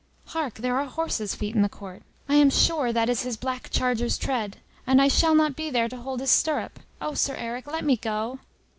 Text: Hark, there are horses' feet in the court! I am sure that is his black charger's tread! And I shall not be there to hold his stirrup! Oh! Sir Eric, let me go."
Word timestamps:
Hark, 0.29 0.55
there 0.55 0.79
are 0.79 0.87
horses' 0.87 1.35
feet 1.35 1.53
in 1.53 1.61
the 1.61 1.69
court! 1.69 2.01
I 2.27 2.33
am 2.33 2.49
sure 2.49 2.91
that 2.91 3.07
is 3.07 3.21
his 3.21 3.37
black 3.37 3.69
charger's 3.69 4.17
tread! 4.17 4.57
And 4.87 4.99
I 4.99 5.07
shall 5.07 5.35
not 5.35 5.55
be 5.55 5.69
there 5.69 5.87
to 5.89 5.97
hold 5.97 6.21
his 6.21 6.31
stirrup! 6.31 6.79
Oh! 6.99 7.13
Sir 7.13 7.35
Eric, 7.35 7.67
let 7.67 7.85
me 7.85 7.97
go." 7.97 8.39